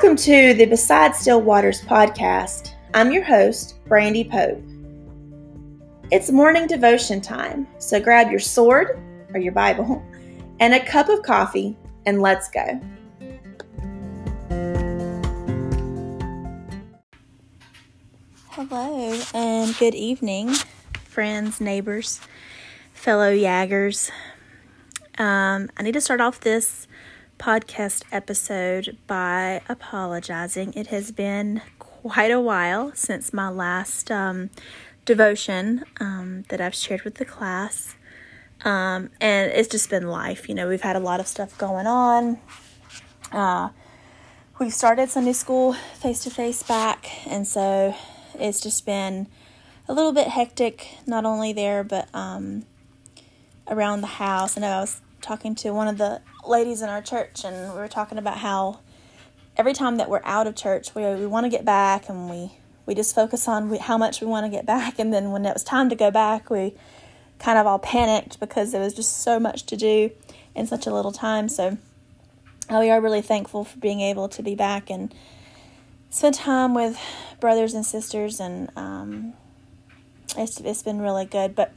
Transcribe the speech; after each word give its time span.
Welcome 0.00 0.16
to 0.18 0.54
the 0.54 0.64
Beside 0.64 1.16
Still 1.16 1.42
Waters 1.42 1.80
podcast. 1.82 2.74
I'm 2.94 3.10
your 3.10 3.24
host, 3.24 3.84
Brandy 3.86 4.22
Pope. 4.22 4.62
It's 6.12 6.30
morning 6.30 6.68
devotion 6.68 7.20
time, 7.20 7.66
so 7.78 7.98
grab 7.98 8.30
your 8.30 8.38
sword 8.38 9.02
or 9.34 9.40
your 9.40 9.50
Bible 9.50 10.00
and 10.60 10.72
a 10.72 10.84
cup 10.86 11.08
of 11.08 11.24
coffee 11.24 11.76
and 12.06 12.22
let's 12.22 12.48
go. 12.48 12.80
Hello 18.50 19.20
and 19.34 19.76
good 19.78 19.96
evening, 19.96 20.54
friends, 21.06 21.60
neighbors, 21.60 22.20
fellow 22.92 23.34
Yaggers. 23.34 24.12
Um, 25.18 25.68
I 25.76 25.82
need 25.82 25.94
to 25.94 26.00
start 26.00 26.20
off 26.20 26.38
this 26.38 26.86
podcast 27.38 28.02
episode 28.10 28.98
by 29.06 29.60
apologizing. 29.68 30.74
It 30.74 30.88
has 30.88 31.12
been 31.12 31.62
quite 31.78 32.30
a 32.30 32.40
while 32.40 32.92
since 32.94 33.32
my 33.32 33.48
last 33.48 34.10
um, 34.10 34.50
devotion 35.04 35.84
um, 36.00 36.44
that 36.48 36.60
I've 36.60 36.74
shared 36.74 37.02
with 37.02 37.14
the 37.14 37.24
class. 37.24 37.94
Um, 38.64 39.10
and 39.20 39.52
it's 39.52 39.68
just 39.68 39.88
been 39.88 40.08
life. 40.08 40.48
You 40.48 40.54
know, 40.54 40.68
we've 40.68 40.80
had 40.80 40.96
a 40.96 41.00
lot 41.00 41.20
of 41.20 41.28
stuff 41.28 41.56
going 41.56 41.86
on. 41.86 42.38
Uh, 43.30 43.68
we've 44.58 44.74
started 44.74 45.08
Sunday 45.08 45.32
school 45.32 45.74
face 45.74 46.24
to 46.24 46.30
face 46.30 46.62
back, 46.64 47.08
and 47.26 47.46
so 47.46 47.94
it's 48.34 48.60
just 48.60 48.84
been 48.84 49.28
a 49.86 49.94
little 49.94 50.12
bit 50.12 50.28
hectic, 50.28 50.88
not 51.06 51.24
only 51.24 51.52
there, 51.52 51.84
but 51.84 52.08
um, 52.12 52.64
around 53.68 54.00
the 54.00 54.08
house. 54.08 54.56
I 54.56 54.60
know 54.60 54.68
I 54.68 54.80
was 54.80 55.00
talking 55.20 55.54
to 55.56 55.70
one 55.70 55.88
of 55.88 55.98
the 55.98 56.20
ladies 56.46 56.82
in 56.82 56.88
our 56.88 57.02
church, 57.02 57.44
and 57.44 57.72
we 57.72 57.78
were 57.78 57.88
talking 57.88 58.18
about 58.18 58.38
how 58.38 58.80
every 59.56 59.72
time 59.72 59.96
that 59.96 60.08
we're 60.08 60.22
out 60.24 60.46
of 60.46 60.54
church, 60.54 60.94
we, 60.94 61.02
we 61.14 61.26
want 61.26 61.44
to 61.44 61.50
get 61.50 61.64
back, 61.64 62.08
and 62.08 62.30
we, 62.30 62.52
we 62.86 62.94
just 62.94 63.14
focus 63.14 63.48
on 63.48 63.68
we, 63.68 63.78
how 63.78 63.98
much 63.98 64.20
we 64.20 64.26
want 64.26 64.46
to 64.46 64.50
get 64.50 64.64
back. 64.64 64.98
And 64.98 65.12
then 65.12 65.30
when 65.30 65.44
it 65.44 65.52
was 65.52 65.64
time 65.64 65.88
to 65.88 65.96
go 65.96 66.10
back, 66.10 66.50
we 66.50 66.74
kind 67.38 67.58
of 67.58 67.66
all 67.66 67.78
panicked 67.78 68.40
because 68.40 68.72
there 68.72 68.80
was 68.80 68.94
just 68.94 69.22
so 69.22 69.38
much 69.38 69.64
to 69.64 69.76
do 69.76 70.10
in 70.54 70.66
such 70.66 70.86
a 70.86 70.92
little 70.92 71.12
time. 71.12 71.48
So 71.48 71.78
we 72.70 72.90
are 72.90 73.00
really 73.00 73.22
thankful 73.22 73.64
for 73.64 73.78
being 73.78 74.00
able 74.00 74.28
to 74.28 74.42
be 74.42 74.54
back 74.54 74.90
and 74.90 75.14
spend 76.10 76.34
time 76.34 76.74
with 76.74 76.98
brothers 77.40 77.74
and 77.74 77.84
sisters, 77.84 78.40
and 78.40 78.70
um, 78.76 79.34
it's 80.36 80.60
it's 80.60 80.82
been 80.82 81.00
really 81.00 81.24
good. 81.24 81.54
But 81.54 81.72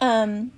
um, 0.00 0.52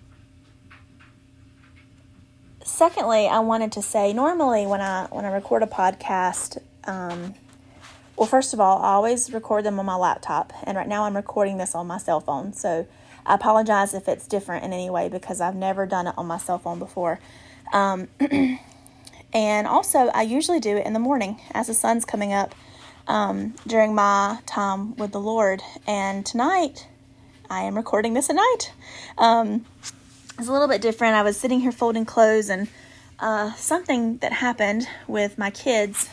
secondly, 2.64 3.28
I 3.28 3.41
wanted 3.41 3.72
to 3.72 3.82
say 3.82 4.12
normally 4.12 4.66
when 4.66 4.80
I 4.80 5.06
when 5.10 5.24
I 5.24 5.32
record 5.32 5.62
a 5.62 5.66
podcast, 5.66 6.58
um, 6.84 7.34
well, 8.16 8.27
first 8.27 8.52
of 8.52 8.60
all, 8.60 8.82
I 8.82 8.92
always 8.92 9.32
record 9.32 9.64
them 9.64 9.78
on 9.78 9.86
my 9.86 9.96
laptop, 9.96 10.52
and 10.64 10.77
right 10.77 10.88
now 10.88 11.05
I'm 11.05 11.16
recording 11.16 11.58
this 11.58 11.74
on 11.74 11.86
my 11.86 11.98
cell 11.98 12.20
phone. 12.20 12.52
So 12.52 12.86
I 13.24 13.34
apologize 13.34 13.94
if 13.94 14.08
it's 14.08 14.27
different 14.27 14.64
in 14.64 14.72
any 14.72 14.90
way 14.90 15.08
because 15.08 15.40
I've 15.40 15.55
never 15.55 15.86
done 15.86 16.06
it 16.06 16.14
on 16.16 16.27
my 16.27 16.38
cell 16.38 16.58
phone 16.58 16.78
before. 16.78 17.20
Um, 17.72 18.08
and 19.33 19.66
also, 19.66 20.08
I 20.08 20.22
usually 20.22 20.60
do 20.60 20.77
it 20.77 20.86
in 20.86 20.92
the 20.92 20.98
morning 20.98 21.40
as 21.52 21.68
the 21.68 21.74
sun's 21.74 22.05
coming 22.05 22.33
up 22.33 22.55
um, 23.06 23.55
during 23.66 23.94
my 23.94 24.40
time 24.46 24.96
with 24.96 25.12
the 25.12 25.20
Lord. 25.20 25.62
And 25.86 26.27
tonight, 26.27 26.86
I 27.48 27.62
am 27.62 27.77
recording 27.77 28.14
this 28.14 28.30
at 28.30 28.36
night. 28.36 28.72
It's 30.43 30.48
a 30.48 30.53
little 30.53 30.67
bit 30.67 30.83
different. 30.83 31.15
I 31.15 31.23
was 31.23 31.37
sitting 31.37 31.61
here 31.61 31.71
folding 31.71 32.05
clothes, 32.05 32.48
and 32.48 32.67
uh, 33.21 33.53
something 33.53 34.17
that 34.17 34.33
happened 34.33 34.89
with 35.07 35.39
my 35.39 35.51
kids 35.51 36.11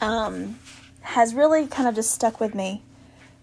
um, 0.00 0.58
has 1.02 1.34
really 1.34 1.66
kind 1.66 1.86
of 1.90 1.94
just 1.94 2.10
stuck 2.10 2.40
with 2.40 2.54
me 2.54 2.80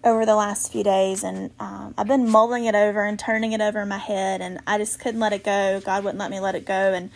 over 0.02 0.26
the 0.26 0.34
last 0.34 0.72
few 0.72 0.82
days. 0.82 1.22
And 1.22 1.52
um, 1.60 1.94
I've 1.96 2.08
been 2.08 2.28
mulling 2.28 2.64
it 2.64 2.74
over 2.74 3.04
and 3.04 3.16
turning 3.16 3.52
it 3.52 3.60
over 3.60 3.80
in 3.80 3.86
my 3.86 3.98
head, 3.98 4.40
and 4.40 4.58
I 4.66 4.76
just 4.76 4.98
couldn't 4.98 5.20
let 5.20 5.32
it 5.32 5.44
go. 5.44 5.80
God 5.84 6.02
wouldn't 6.02 6.18
let 6.18 6.32
me 6.32 6.40
let 6.40 6.56
it 6.56 6.66
go. 6.66 6.92
And 6.92 7.10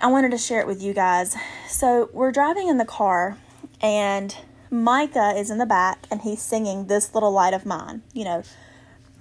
I 0.00 0.08
wanted 0.08 0.32
to 0.32 0.38
share 0.38 0.58
it 0.58 0.66
with 0.66 0.82
you 0.82 0.92
guys. 0.92 1.36
So 1.68 2.10
we're 2.12 2.32
driving 2.32 2.66
in 2.66 2.78
the 2.78 2.84
car, 2.84 3.38
and 3.80 4.36
Micah 4.72 5.34
is 5.36 5.52
in 5.52 5.58
the 5.58 5.66
back, 5.66 6.08
and 6.10 6.22
he's 6.22 6.42
singing 6.42 6.88
This 6.88 7.14
Little 7.14 7.30
Light 7.30 7.54
of 7.54 7.64
Mine. 7.64 8.02
You 8.12 8.24
know, 8.24 8.42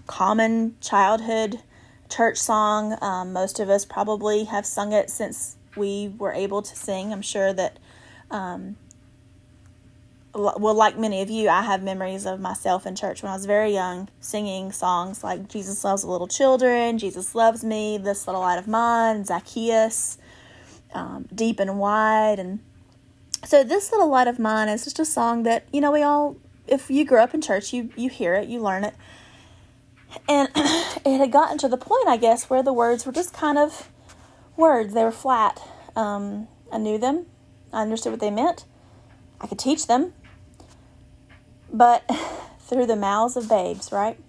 common 0.08 0.78
childhood 0.82 1.60
church 2.10 2.38
song. 2.38 2.98
Um, 3.02 3.34
most 3.34 3.60
of 3.60 3.70
us 3.70 3.86
probably 3.86 4.46
have 4.46 4.66
sung 4.66 4.92
it 4.92 5.10
since 5.10 5.56
we 5.76 6.14
were 6.18 6.34
able 6.34 6.62
to 6.62 6.76
sing. 6.76 7.14
I'm 7.14 7.22
sure 7.22 7.54
that, 7.54 7.78
um, 8.32 8.76
well, 10.34 10.74
like 10.74 10.98
many 10.98 11.22
of 11.22 11.30
you, 11.30 11.50
I 11.50 11.62
have 11.62 11.82
memories 11.82 12.26
of 12.26 12.40
myself 12.40 12.86
in 12.86 12.96
church 12.96 13.24
when 13.24 13.32
I 13.32 13.36
was 13.36 13.46
very 13.46 13.74
young 13.74 14.10
singing 14.20 14.72
songs 14.72 15.24
like 15.24 15.48
Jesus 15.48 15.84
Loves 15.84 16.04
the 16.04 16.10
Little 16.10 16.28
Children, 16.28 16.98
Jesus 16.98 17.34
Loves 17.34 17.64
Me, 17.64 17.98
This 17.98 18.28
Little 18.28 18.42
Light 18.42 18.60
of 18.60 18.68
Mine, 18.68 19.26
Zacchaeus, 19.26 20.18
um, 20.94 21.28
Deep 21.34 21.60
and 21.60 21.80
Wide. 21.80 22.40
And 22.40 22.60
so, 23.46 23.64
This 23.64 23.92
Little 23.92 24.10
Light 24.10 24.28
of 24.28 24.40
Mine 24.40 24.70
is 24.70 24.84
just 24.84 25.00
a 25.00 25.06
song 25.06 25.44
that, 25.44 25.66
you 25.72 25.82
know, 25.82 25.92
we 25.92 26.04
all, 26.04 26.36
if 26.68 26.90
you 26.90 27.06
grew 27.06 27.20
up 27.20 27.34
in 27.34 27.42
church, 27.42 27.74
you, 27.74 27.90
you 27.96 28.10
hear 28.10 28.36
it, 28.36 28.48
you 28.48 28.60
learn 28.60 28.84
it. 28.84 28.94
And 30.28 30.50
it 30.56 31.18
had 31.18 31.32
gotten 31.32 31.58
to 31.60 31.68
the 31.68 31.78
point, 31.78 32.08
I 32.08 32.18
guess, 32.18 32.50
where 32.50 32.64
the 32.64 32.74
words 32.74 33.06
were 33.06 33.12
just 33.12 33.34
kind 33.34 33.58
of 33.58 33.90
words. 34.56 34.94
They 34.94 35.04
were 35.04 35.12
flat. 35.12 35.62
Um, 35.96 36.48
I 36.72 36.78
knew 36.78 36.98
them, 36.98 37.26
I 37.74 37.82
understood 37.82 38.12
what 38.12 38.20
they 38.20 38.32
meant, 38.32 38.66
I 39.42 39.48
could 39.48 39.60
teach 39.60 39.88
them, 39.88 40.14
but 41.72 42.04
through 42.60 42.86
the 42.86 42.96
mouths 42.96 43.36
of 43.36 43.50
babes, 43.50 43.92
right? 43.92 44.20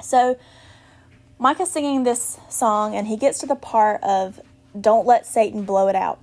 So 0.00 0.38
Micah's 1.38 1.70
singing 1.70 2.04
this 2.04 2.38
song, 2.48 2.94
and 2.94 3.06
he 3.06 3.16
gets 3.16 3.38
to 3.40 3.46
the 3.46 3.54
part 3.54 4.02
of 4.02 4.40
Don't 4.78 5.06
let 5.06 5.26
Satan 5.26 5.64
blow 5.64 5.88
it 5.88 5.96
out. 5.96 6.18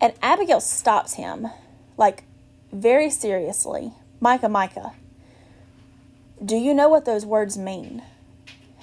And 0.00 0.12
Abigail 0.20 0.60
stops 0.60 1.14
him, 1.14 1.48
like 1.96 2.24
very 2.72 3.10
seriously. 3.10 3.92
Micah, 4.20 4.48
Micah, 4.48 4.92
do 6.44 6.56
you 6.56 6.74
know 6.74 6.88
what 6.88 7.04
those 7.04 7.24
words 7.24 7.56
mean? 7.56 8.02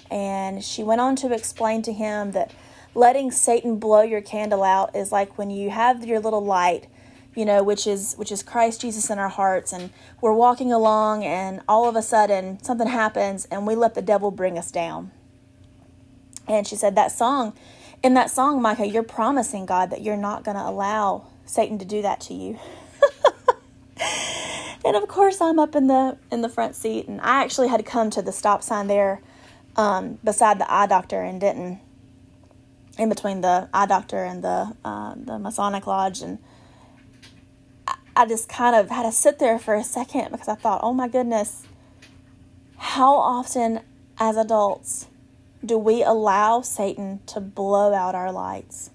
And 0.09 0.63
she 0.63 0.83
went 0.83 1.01
on 1.01 1.15
to 1.17 1.33
explain 1.33 1.81
to 1.83 1.93
him 1.93 2.31
that 2.31 2.51
letting 2.95 3.31
Satan 3.31 3.77
blow 3.77 4.01
your 4.01 4.21
candle 4.21 4.63
out 4.63 4.95
is 4.95 5.11
like 5.11 5.37
when 5.37 5.49
you 5.49 5.69
have 5.69 6.05
your 6.05 6.19
little 6.19 6.43
light, 6.43 6.87
you 7.35 7.45
know, 7.45 7.63
which 7.63 7.87
is 7.87 8.13
which 8.15 8.31
is 8.31 8.43
Christ 8.43 8.81
Jesus 8.81 9.09
in 9.09 9.17
our 9.17 9.29
hearts 9.29 9.73
and 9.73 9.89
we're 10.21 10.33
walking 10.33 10.71
along 10.71 11.23
and 11.23 11.61
all 11.67 11.89
of 11.89 11.95
a 11.95 12.01
sudden 12.01 12.61
something 12.63 12.87
happens 12.87 13.45
and 13.45 13.65
we 13.65 13.75
let 13.75 13.95
the 13.95 14.01
devil 14.01 14.29
bring 14.29 14.57
us 14.57 14.71
down. 14.71 15.11
And 16.47 16.67
she 16.67 16.75
said 16.75 16.95
that 16.95 17.11
song 17.11 17.53
in 18.03 18.15
that 18.15 18.29
song, 18.29 18.61
Micah, 18.61 18.85
you're 18.85 19.01
promising 19.01 19.65
God 19.65 19.89
that 19.89 20.01
you're 20.01 20.17
not 20.17 20.43
going 20.43 20.57
to 20.57 20.63
allow 20.63 21.27
Satan 21.45 21.79
to 21.79 21.85
do 21.85 22.01
that 22.01 22.19
to 22.21 22.33
you. 22.33 22.59
And 24.85 24.95
of 24.95 25.07
course 25.07 25.41
I'm 25.41 25.59
up 25.59 25.75
in 25.75 25.87
the 25.87 26.17
in 26.31 26.41
the 26.41 26.49
front 26.49 26.75
seat 26.75 27.07
and 27.07 27.21
I 27.21 27.43
actually 27.43 27.69
had 27.69 27.77
to 27.77 27.83
come 27.83 28.09
to 28.11 28.21
the 28.21 28.31
stop 28.31 28.63
sign 28.63 28.87
there 28.87 29.21
um, 29.75 30.19
beside 30.23 30.59
the 30.59 30.71
eye 30.71 30.87
doctor 30.87 31.21
and 31.21 31.39
didn't 31.39 31.79
in 32.97 33.09
between 33.09 33.41
the 33.41 33.69
eye 33.73 33.85
doctor 33.85 34.23
and 34.23 34.43
the 34.43 34.75
uh, 34.85 35.15
the 35.17 35.39
Masonic 35.39 35.87
lodge. 35.87 36.21
And 36.21 36.39
I, 37.87 37.95
I 38.15 38.25
just 38.25 38.47
kind 38.49 38.75
of 38.75 38.89
had 38.89 39.03
to 39.03 39.11
sit 39.11 39.39
there 39.39 39.57
for 39.57 39.73
a 39.75 39.83
second 39.83 40.31
because 40.31 40.47
I 40.47 40.55
thought 40.55 40.81
oh 40.83 40.93
my 40.93 41.07
goodness 41.07 41.65
how 42.77 43.15
often 43.15 43.79
as 44.17 44.37
adults 44.37 45.07
do 45.65 45.77
we 45.77 46.03
allow 46.03 46.61
Satan 46.61 47.21
to 47.27 47.39
blow 47.39 47.93
out 47.93 48.15
our 48.15 48.31
lights? 48.31 48.89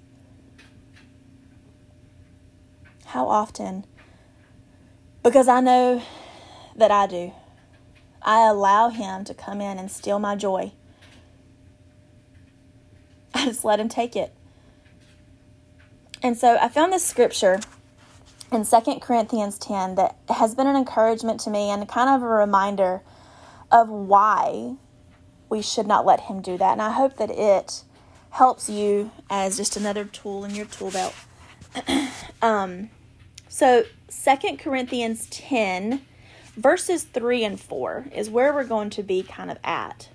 How 3.06 3.28
often 3.28 3.86
because 5.22 5.48
I 5.48 5.60
know 5.60 6.02
that 6.76 6.90
I 6.90 7.06
do. 7.06 7.32
I 8.22 8.46
allow 8.46 8.88
him 8.88 9.24
to 9.24 9.34
come 9.34 9.60
in 9.60 9.78
and 9.78 9.90
steal 9.90 10.18
my 10.18 10.36
joy. 10.36 10.72
I 13.34 13.46
just 13.46 13.64
let 13.64 13.80
him 13.80 13.88
take 13.88 14.16
it. 14.16 14.34
And 16.22 16.36
so 16.36 16.58
I 16.60 16.68
found 16.68 16.92
this 16.92 17.04
scripture 17.04 17.60
in 18.50 18.64
2 18.64 19.00
Corinthians 19.00 19.58
10 19.58 19.94
that 19.96 20.16
has 20.28 20.54
been 20.54 20.66
an 20.66 20.76
encouragement 20.76 21.40
to 21.40 21.50
me 21.50 21.70
and 21.70 21.86
kind 21.88 22.10
of 22.10 22.22
a 22.22 22.26
reminder 22.26 23.02
of 23.70 23.88
why 23.88 24.76
we 25.48 25.62
should 25.62 25.86
not 25.86 26.04
let 26.04 26.20
him 26.20 26.40
do 26.40 26.58
that. 26.58 26.72
And 26.72 26.82
I 26.82 26.90
hope 26.90 27.16
that 27.16 27.30
it 27.30 27.84
helps 28.30 28.68
you 28.68 29.10
as 29.30 29.56
just 29.56 29.76
another 29.76 30.04
tool 30.04 30.44
in 30.44 30.54
your 30.54 30.66
tool 30.66 30.90
belt. 30.90 31.14
um, 32.42 32.90
so, 33.48 33.84
Second 34.08 34.58
Corinthians 34.58 35.26
10, 35.30 36.02
verses 36.56 37.04
3 37.04 37.44
and 37.44 37.60
4 37.60 38.06
is 38.14 38.30
where 38.30 38.52
we're 38.52 38.64
going 38.64 38.90
to 38.90 39.02
be 39.02 39.22
kind 39.22 39.50
of 39.50 39.58
at. 39.64 40.10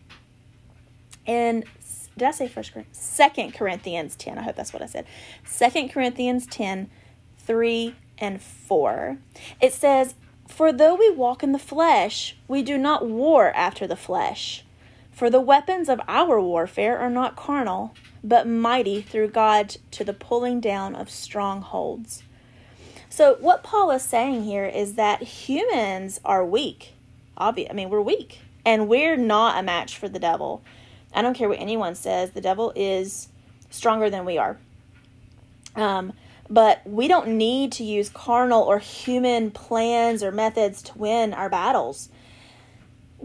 And 1.26 1.64
did 2.18 2.28
I 2.28 2.32
say 2.32 2.48
First 2.48 2.74
Corinthians? 2.74 3.00
Second 3.00 3.54
Corinthians 3.54 4.16
10. 4.16 4.38
I 4.38 4.44
hope 4.44 4.56
that's 4.56 4.74
what 4.74 4.82
I 4.82 4.88
said. 4.88 5.06
Second 5.44 5.90
Corinthians 5.90 6.46
10, 6.46 6.90
3 7.40 7.96
and 8.20 8.42
4. 8.42 9.18
It 9.60 9.74
says, 9.74 10.16
For 10.48 10.72
though 10.72 10.96
we 10.96 11.10
walk 11.10 11.42
in 11.44 11.54
the 11.54 11.60
flesh, 11.60 12.36
we 12.48 12.62
do 12.62 12.78
not 12.78 13.08
war 13.08 13.52
after 13.56 13.88
the 13.88 13.96
flesh. 13.96 14.64
For 15.12 15.30
the 15.30 15.42
weapons 15.42 15.90
of 15.90 16.02
our 16.08 16.40
warfare 16.40 17.00
are 17.00 17.10
not 17.10 17.36
carnal, 17.36 17.94
but 18.24 18.48
mighty 18.48 19.02
through 19.02 19.30
God 19.30 19.78
to 19.92 20.04
the 20.04 20.14
pulling 20.14 20.60
down 20.60 20.96
of 20.96 21.10
strongholds. 21.10 22.24
So, 23.16 23.36
what 23.36 23.62
Paul 23.62 23.92
is 23.92 24.02
saying 24.02 24.46
here 24.46 24.66
is 24.66 24.96
that 24.96 25.22
humans 25.22 26.20
are 26.26 26.44
weak. 26.44 26.94
Obvious. 27.38 27.70
I 27.70 27.74
mean, 27.76 27.92
we're 27.92 28.02
weak. 28.02 28.40
And 28.66 28.88
we're 28.88 29.18
not 29.18 29.60
a 29.60 29.62
match 29.62 30.00
for 30.00 30.10
the 30.10 30.18
devil. 30.18 30.64
I 31.14 31.22
don't 31.22 31.36
care 31.36 31.48
what 31.48 31.60
anyone 31.60 31.94
says, 31.94 32.32
the 32.32 32.42
devil 32.42 32.74
is 32.76 33.28
stronger 33.70 34.10
than 34.10 34.26
we 34.26 34.40
are. 34.40 34.58
Um, 35.76 36.14
but 36.50 36.82
we 36.88 37.08
don't 37.08 37.38
need 37.38 37.72
to 37.74 37.84
use 37.84 38.10
carnal 38.10 38.64
or 38.64 38.80
human 38.80 39.52
plans 39.52 40.24
or 40.24 40.32
methods 40.32 40.82
to 40.82 40.98
win 40.98 41.36
our 41.36 41.50
battles. 41.50 42.10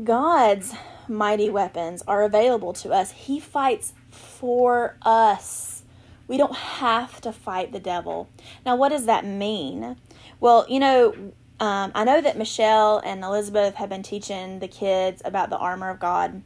God's 0.05 0.75
mighty 1.08 1.49
weapons 1.49 2.02
are 2.06 2.25
available 2.25 2.75
to 2.75 2.90
us. 2.90 3.12
He 3.12 3.40
fights 3.40 3.94
for 4.11 4.99
us. 5.00 5.78
We 6.29 6.37
don't 6.37 6.55
have 6.55 7.21
to 7.23 7.33
fight 7.33 7.73
the 7.73 7.81
devil. 7.81 8.29
Now, 8.65 8.77
what 8.77 8.91
does 8.91 9.07
that 9.07 9.25
mean? 9.25 9.97
Well, 10.41 10.67
you 10.69 10.79
know, 10.79 11.33
um, 11.59 11.91
I 11.95 12.05
know 12.05 12.21
that 12.21 12.39
Michelle 12.39 12.99
and 13.05 13.25
Elizabeth 13.25 13.75
have 13.77 13.89
been 13.89 14.03
teaching 14.03 14.61
the 14.61 14.69
kids 14.69 15.23
about 15.25 15.51
the 15.51 15.57
armor 15.57 15.91
of 15.91 15.99
God. 15.99 16.43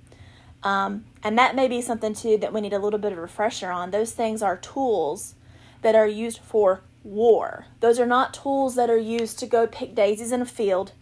Um, 0.62 1.04
and 1.22 1.36
that 1.36 1.54
may 1.56 1.68
be 1.68 1.82
something 1.82 2.14
too 2.14 2.38
that 2.38 2.52
we 2.52 2.60
need 2.60 2.72
a 2.72 2.78
little 2.78 2.98
bit 2.98 3.12
of 3.12 3.18
refresher 3.18 3.70
on. 3.70 3.90
Those 3.90 4.12
things 4.12 4.40
are 4.40 4.56
tools 4.56 5.34
that 5.82 5.94
are 5.94 6.06
used 6.06 6.38
for 6.38 6.82
war. 7.02 7.66
Those 7.80 7.98
are 7.98 8.06
not 8.06 8.32
tools 8.32 8.76
that 8.76 8.88
are 8.88 8.96
used 8.96 9.38
to 9.40 9.46
go 9.46 9.66
pick 9.66 9.94
daisies 9.94 10.32
in 10.32 10.40
a 10.40 10.46
field. 10.46 10.92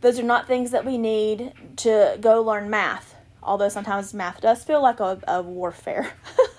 Those 0.00 0.18
are 0.18 0.24
not 0.24 0.46
things 0.46 0.70
that 0.72 0.84
we 0.84 0.98
need 0.98 1.52
to 1.76 2.16
go 2.20 2.42
learn 2.42 2.68
math, 2.70 3.14
although 3.42 3.68
sometimes 3.68 4.12
math 4.14 4.40
does 4.40 4.64
feel 4.64 4.82
like 4.82 4.98
a, 4.98 5.20
a 5.28 5.42
warfare. 5.42 6.14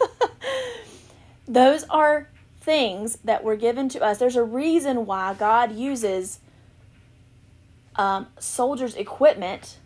Those 1.47 1.83
are 1.89 2.29
things 2.61 3.17
that 3.23 3.43
were 3.43 3.55
given 3.55 3.89
to 3.89 4.01
us. 4.01 4.17
There's 4.17 4.35
a 4.35 4.43
reason 4.43 5.05
why 5.05 5.33
God 5.33 5.73
uses 5.73 6.39
um, 7.95 8.27
soldiers' 8.39 8.95
equipment 8.95 9.77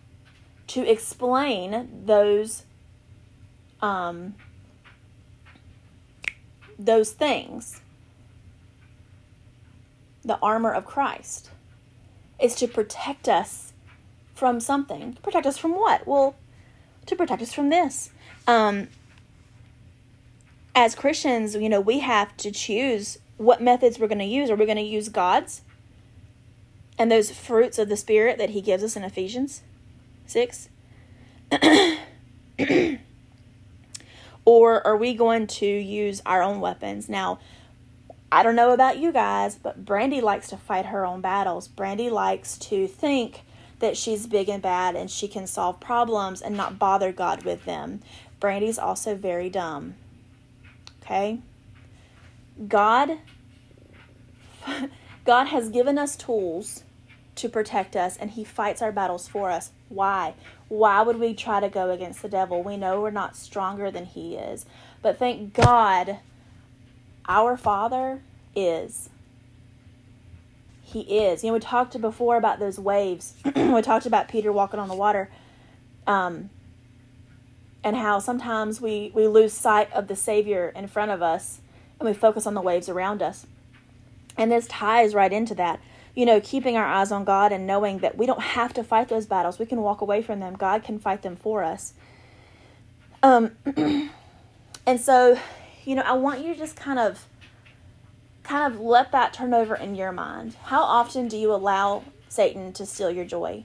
to 0.67 0.87
explain 0.89 2.03
those 2.05 2.63
um, 3.81 4.35
those 6.77 7.11
things. 7.11 7.81
The 10.23 10.37
armor 10.39 10.73
of 10.73 10.85
Christ 10.85 11.51
is 12.39 12.53
to 12.55 12.67
protect 12.67 13.27
us 13.27 13.73
from 14.35 14.59
something. 14.59 15.17
Protect 15.23 15.45
us 15.45 15.57
from 15.57 15.71
what? 15.71 16.05
Well, 16.05 16.35
to 17.05 17.15
protect 17.15 17.41
us 17.41 17.53
from 17.53 17.69
this. 17.69 18.11
Um, 18.45 18.89
as 20.77 20.93
Christians, 20.93 21.55
you 21.55 21.69
know, 21.69 21.81
we 21.81 21.99
have 21.99 22.37
to 22.37 22.51
choose 22.51 23.17
what 23.37 23.59
methods 23.59 23.97
we're 23.97 24.07
going 24.07 24.19
to 24.19 24.25
use. 24.25 24.51
Are 24.51 24.55
we 24.55 24.65
going 24.65 24.77
to 24.77 24.83
use 24.83 25.09
God's 25.09 25.63
and 26.99 27.11
those 27.11 27.31
fruits 27.31 27.79
of 27.79 27.89
the 27.89 27.97
Spirit 27.97 28.37
that 28.37 28.51
He 28.51 28.61
gives 28.61 28.83
us 28.83 28.95
in 28.95 29.03
Ephesians 29.03 29.63
6? 30.27 30.69
or 34.45 34.85
are 34.85 34.95
we 34.95 35.15
going 35.15 35.47
to 35.47 35.65
use 35.65 36.21
our 36.27 36.43
own 36.43 36.61
weapons? 36.61 37.09
Now, 37.09 37.39
I 38.31 38.43
don't 38.43 38.55
know 38.55 38.71
about 38.71 38.99
you 38.99 39.11
guys, 39.11 39.55
but 39.55 39.83
Brandy 39.83 40.21
likes 40.21 40.47
to 40.49 40.57
fight 40.57 40.85
her 40.85 41.07
own 41.07 41.21
battles. 41.21 41.67
Brandy 41.67 42.11
likes 42.11 42.55
to 42.59 42.85
think 42.85 43.41
that 43.79 43.97
she's 43.97 44.27
big 44.27 44.47
and 44.47 44.61
bad 44.61 44.95
and 44.95 45.09
she 45.09 45.27
can 45.27 45.47
solve 45.47 45.79
problems 45.79 46.39
and 46.39 46.55
not 46.55 46.77
bother 46.77 47.11
God 47.11 47.41
with 47.45 47.65
them. 47.65 48.01
Brandy's 48.39 48.77
also 48.77 49.15
very 49.15 49.49
dumb. 49.49 49.95
Okay? 51.07 51.39
God 52.67 53.19
God 55.25 55.45
has 55.45 55.69
given 55.69 55.97
us 55.97 56.17
tools 56.17 56.83
to 57.35 57.47
protect 57.47 57.95
us 57.95 58.17
and 58.17 58.31
he 58.31 58.43
fights 58.43 58.81
our 58.81 58.91
battles 58.91 59.27
for 59.27 59.49
us. 59.49 59.71
Why? 59.87 60.33
Why 60.67 61.01
would 61.01 61.17
we 61.17 61.33
try 61.33 61.61
to 61.61 61.69
go 61.69 61.91
against 61.91 62.21
the 62.21 62.27
devil? 62.27 62.61
We 62.61 62.75
know 62.75 62.99
we're 62.99 63.11
not 63.11 63.37
stronger 63.37 63.89
than 63.89 64.05
he 64.05 64.35
is. 64.35 64.65
But 65.01 65.17
thank 65.17 65.53
God 65.53 66.19
our 67.25 67.55
Father 67.55 68.21
is. 68.53 69.09
He 70.81 71.01
is. 71.01 71.43
You 71.43 71.49
know, 71.49 71.53
we 71.53 71.59
talked 71.61 71.99
before 72.01 72.35
about 72.35 72.59
those 72.59 72.79
waves. 72.79 73.33
we 73.55 73.81
talked 73.81 74.05
about 74.05 74.27
Peter 74.27 74.51
walking 74.51 74.79
on 74.79 74.89
the 74.89 74.95
water. 74.95 75.29
Um, 76.05 76.49
and 77.87 77.95
how 77.95 78.19
sometimes 78.19 78.81
we, 78.81 79.11
we 79.13 79.27
lose 79.27 79.53
sight 79.53 79.91
of 79.93 80.07
the 80.07 80.15
Savior 80.15 80.73
in 80.75 80.87
front 80.87 81.11
of 81.11 81.21
us 81.21 81.61
and 81.99 82.07
we 82.07 82.13
focus 82.13 82.45
on 82.45 82.53
the 82.53 82.61
waves 82.61 82.89
around 82.89 83.21
us. 83.21 83.47
And 84.37 84.51
this 84.51 84.67
ties 84.67 85.15
right 85.15 85.31
into 85.31 85.55
that 85.55 85.79
you 86.17 86.25
know, 86.25 86.41
keeping 86.41 86.75
our 86.75 86.85
eyes 86.87 87.11
on 87.11 87.23
God 87.23 87.51
and 87.51 87.67
knowing 87.67 87.99
that 87.99 88.17
we 88.17 88.25
don't 88.25 88.41
have 88.41 88.73
to 88.73 88.83
fight 88.83 89.07
those 89.07 89.27
battles. 89.27 89.59
We 89.59 89.67
can 89.67 89.81
walk 89.81 90.01
away 90.01 90.23
from 90.23 90.39
them. 90.39 90.55
God 90.55 90.83
can 90.83 90.97
fight 90.97 91.21
them 91.21 91.35
for 91.35 91.63
us. 91.63 91.93
Um, 93.21 93.51
and 94.87 94.99
so, 94.99 95.39
you 95.85 95.93
know, 95.93 96.01
I 96.01 96.13
want 96.13 96.41
you 96.43 96.55
to 96.55 96.59
just 96.59 96.75
kind 96.75 96.97
of, 96.97 97.27
kind 98.41 98.73
of 98.73 98.81
let 98.81 99.11
that 99.11 99.31
turn 99.31 99.53
over 99.53 99.75
in 99.75 99.93
your 99.93 100.11
mind. 100.11 100.55
How 100.63 100.81
often 100.81 101.27
do 101.27 101.37
you 101.37 101.53
allow 101.53 102.01
Satan 102.29 102.73
to 102.73 102.87
steal 102.87 103.11
your 103.11 103.25
joy? 103.25 103.63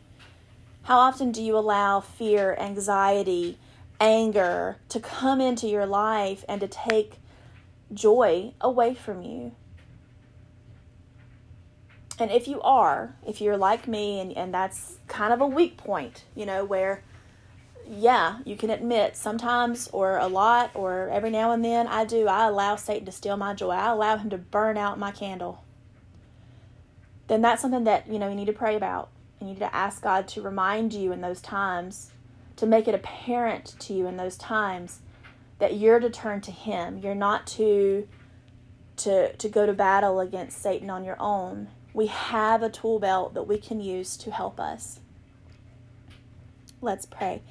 How 0.82 0.98
often 0.98 1.32
do 1.32 1.42
you 1.42 1.56
allow 1.56 2.00
fear, 2.00 2.54
anxiety, 2.60 3.56
anger 4.02 4.78
to 4.88 4.98
come 4.98 5.40
into 5.40 5.68
your 5.68 5.86
life 5.86 6.44
and 6.48 6.60
to 6.60 6.66
take 6.66 7.14
joy 7.94 8.52
away 8.60 8.94
from 8.94 9.22
you? 9.22 9.54
And 12.18 12.30
if 12.30 12.46
you 12.46 12.60
are, 12.62 13.14
if 13.26 13.40
you're 13.40 13.56
like 13.56 13.88
me 13.88 14.20
and, 14.20 14.36
and 14.36 14.52
that's 14.52 14.96
kind 15.06 15.32
of 15.32 15.40
a 15.40 15.46
weak 15.46 15.76
point, 15.76 16.24
you 16.34 16.44
know, 16.44 16.64
where, 16.64 17.02
yeah, 17.88 18.40
you 18.44 18.56
can 18.56 18.70
admit 18.70 19.16
sometimes 19.16 19.88
or 19.88 20.18
a 20.18 20.26
lot 20.26 20.72
or 20.74 21.08
every 21.10 21.30
now 21.30 21.52
and 21.52 21.64
then 21.64 21.86
I 21.86 22.04
do, 22.04 22.26
I 22.26 22.46
allow 22.48 22.76
Satan 22.76 23.06
to 23.06 23.12
steal 23.12 23.36
my 23.36 23.54
joy. 23.54 23.70
I 23.70 23.90
allow 23.90 24.16
him 24.16 24.30
to 24.30 24.38
burn 24.38 24.76
out 24.76 24.98
my 24.98 25.10
candle. 25.10 25.64
Then 27.28 27.40
that's 27.40 27.62
something 27.62 27.84
that, 27.84 28.08
you 28.08 28.18
know, 28.18 28.28
you 28.28 28.34
need 28.34 28.46
to 28.46 28.52
pray 28.52 28.76
about. 28.76 29.08
You 29.40 29.46
need 29.46 29.58
to 29.60 29.74
ask 29.74 30.02
God 30.02 30.28
to 30.28 30.42
remind 30.42 30.92
you 30.92 31.12
in 31.12 31.20
those 31.22 31.40
times, 31.40 32.10
to 32.62 32.66
make 32.66 32.88
it 32.88 32.94
apparent 32.94 33.74
to 33.80 33.92
you 33.92 34.06
in 34.06 34.16
those 34.16 34.36
times 34.36 35.00
that 35.58 35.76
you're 35.76 36.00
to 36.00 36.08
turn 36.10 36.40
to 36.40 36.50
Him. 36.50 36.98
You're 36.98 37.14
not 37.14 37.46
to 37.48 38.08
to 38.98 39.36
to 39.36 39.48
go 39.48 39.66
to 39.66 39.72
battle 39.72 40.20
against 40.20 40.62
Satan 40.62 40.88
on 40.90 41.04
your 41.04 41.16
own 41.20 41.68
we 41.94 42.06
have 42.06 42.62
a 42.62 42.70
tool 42.70 42.98
belt 42.98 43.34
that 43.34 43.44
we 43.44 43.58
can 43.58 43.80
use 43.80 44.16
to 44.18 44.30
help 44.30 44.58
us. 44.58 45.00
Let's 46.80 47.06
pray. 47.06 47.42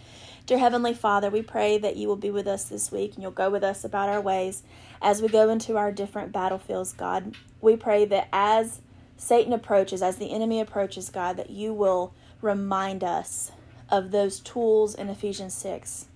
Dear 0.45 0.57
Heavenly 0.57 0.93
Father, 0.93 1.29
we 1.29 1.41
pray 1.41 1.77
that 1.77 1.95
you 1.95 2.07
will 2.07 2.15
be 2.15 2.31
with 2.31 2.47
us 2.47 2.65
this 2.65 2.91
week 2.91 3.13
and 3.13 3.21
you'll 3.21 3.31
go 3.31 3.49
with 3.49 3.63
us 3.63 3.83
about 3.83 4.09
our 4.09 4.19
ways 4.19 4.63
as 5.01 5.21
we 5.21 5.27
go 5.27 5.49
into 5.49 5.77
our 5.77 5.91
different 5.91 6.31
battlefields, 6.31 6.93
God. 6.93 7.35
We 7.61 7.75
pray 7.75 8.05
that 8.05 8.27
as 8.33 8.81
Satan 9.15 9.53
approaches, 9.53 10.01
as 10.01 10.17
the 10.17 10.31
enemy 10.31 10.59
approaches, 10.59 11.09
God, 11.09 11.37
that 11.37 11.51
you 11.51 11.73
will 11.73 12.13
remind 12.41 13.03
us 13.03 13.51
of 13.91 14.11
those 14.11 14.39
tools 14.39 14.95
in 14.95 15.09
Ephesians 15.09 15.53
6. 15.53 16.07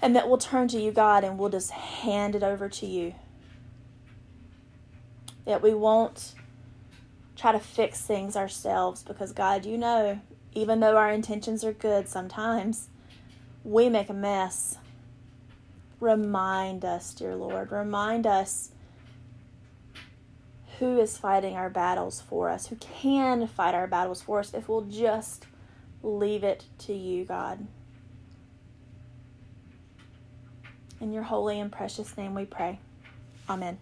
And 0.00 0.16
that 0.16 0.28
we'll 0.28 0.38
turn 0.38 0.68
to 0.68 0.80
you, 0.80 0.92
God, 0.92 1.24
and 1.24 1.38
we'll 1.38 1.50
just 1.50 1.72
hand 1.72 2.34
it 2.34 2.42
over 2.42 2.68
to 2.68 2.86
you. 2.86 3.14
That 5.44 5.60
we 5.60 5.74
won't 5.74 6.34
try 7.36 7.52
to 7.52 7.58
fix 7.58 8.00
things 8.00 8.36
ourselves 8.36 9.02
because, 9.02 9.32
God, 9.32 9.66
you 9.66 9.76
know, 9.76 10.20
even 10.52 10.80
though 10.80 10.96
our 10.96 11.10
intentions 11.10 11.64
are 11.64 11.72
good, 11.72 12.08
sometimes 12.08 12.88
we 13.64 13.88
make 13.88 14.08
a 14.08 14.14
mess. 14.14 14.78
Remind 15.98 16.84
us, 16.84 17.12
dear 17.12 17.34
Lord, 17.34 17.72
remind 17.72 18.26
us 18.26 18.70
who 20.78 20.98
is 20.98 21.18
fighting 21.18 21.56
our 21.56 21.68
battles 21.68 22.22
for 22.22 22.48
us, 22.48 22.68
who 22.68 22.76
can 22.76 23.46
fight 23.46 23.74
our 23.74 23.86
battles 23.86 24.22
for 24.22 24.38
us 24.38 24.54
if 24.54 24.66
we'll 24.66 24.80
just 24.80 25.44
leave 26.02 26.44
it 26.44 26.64
to 26.78 26.92
you, 26.92 27.24
God. 27.24 27.66
In 31.00 31.12
your 31.12 31.22
holy 31.22 31.58
and 31.58 31.72
precious 31.72 32.16
name 32.16 32.34
we 32.34 32.44
pray. 32.44 32.78
Amen. 33.48 33.78